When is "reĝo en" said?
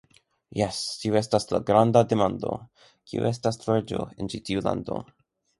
3.69-4.33